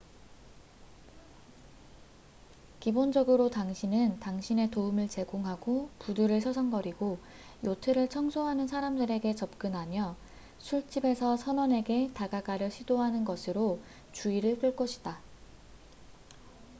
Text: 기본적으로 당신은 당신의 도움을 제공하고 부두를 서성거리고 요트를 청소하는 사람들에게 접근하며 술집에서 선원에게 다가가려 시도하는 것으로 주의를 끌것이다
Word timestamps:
기본적으로 2.79 3.51
당신은 3.51 4.19
당신의 4.19 4.71
도움을 4.71 5.07
제공하고 5.07 5.91
부두를 5.99 6.41
서성거리고 6.41 7.19
요트를 7.63 8.09
청소하는 8.09 8.65
사람들에게 8.67 9.35
접근하며 9.35 10.15
술집에서 10.57 11.37
선원에게 11.37 12.09
다가가려 12.15 12.71
시도하는 12.71 13.25
것으로 13.25 13.79
주의를 14.11 14.57
끌것이다 14.57 15.19